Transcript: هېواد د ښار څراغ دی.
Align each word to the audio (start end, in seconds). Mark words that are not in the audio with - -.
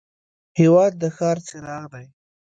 هېواد 0.59 0.93
د 1.01 1.03
ښار 1.15 1.37
څراغ 1.47 1.83
دی. 1.93 2.07